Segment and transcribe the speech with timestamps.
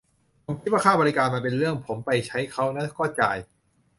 [0.45, 3.37] ผมคิดว่าค่าบริการมันเป็นเรื่องผมไปใช้เค้าน่ะ ก็จ่าย